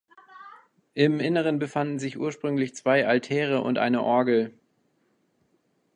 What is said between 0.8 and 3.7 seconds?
Im Innern befanden ursprünglich sich zwei Altäre